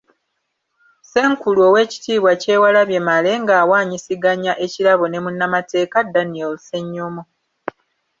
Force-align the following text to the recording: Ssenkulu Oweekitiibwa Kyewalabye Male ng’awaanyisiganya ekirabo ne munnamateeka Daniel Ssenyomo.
Ssenkulu 1.03 1.59
Oweekitiibwa 1.67 2.31
Kyewalabye 2.41 2.99
Male 3.07 3.31
ng’awaanyisiganya 3.41 4.53
ekirabo 4.65 5.05
ne 5.07 5.19
munnamateeka 5.23 5.97
Daniel 6.13 6.51
Ssenyomo. 6.57 7.23